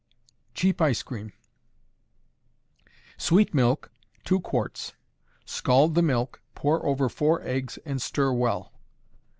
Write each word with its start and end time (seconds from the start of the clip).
Cheap 0.55 0.81
Ice 0.81 1.03
Cream. 1.03 1.31
Sweet 3.19 3.53
milk, 3.53 3.91
two 4.23 4.39
quarts. 4.39 4.93
Scald 5.45 5.93
the 5.93 6.01
milk, 6.01 6.41
pour 6.55 6.83
over 6.87 7.07
four 7.07 7.43
eggs, 7.43 7.77
and 7.85 8.01
stir 8.01 8.33
well. 8.33 8.73